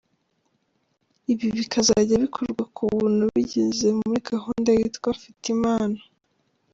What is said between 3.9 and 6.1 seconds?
muri gahunda yitwa ;Mfite Impano;.